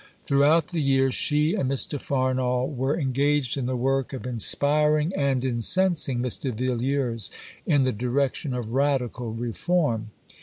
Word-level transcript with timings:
Throughout 0.25 0.69
the 0.69 0.79
year 0.81 1.11
she 1.11 1.53
and 1.53 1.69
Mr. 1.69 2.01
Farnall 2.01 2.67
were 2.73 2.99
engaged 2.99 3.55
in 3.55 3.67
the 3.67 3.75
work 3.77 4.13
of 4.13 4.25
inspiring 4.25 5.13
and 5.15 5.45
incensing 5.45 6.17
Mr. 6.21 6.51
Villiers 6.51 7.29
in 7.67 7.83
the 7.83 7.93
direction 7.93 8.55
of 8.55 8.73
radical 8.73 9.31
reform. 9.31 10.09